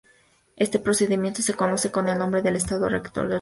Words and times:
Este 0.55 0.79
procedimiento 0.79 1.43
se 1.43 1.53
conoce 1.53 1.91
con 1.91 2.09
el 2.09 2.17
nombre 2.17 2.41
de 2.41 2.49
Estado 2.57 2.89
Rector 2.89 2.89
del 2.89 3.01
Puerto. 3.01 3.29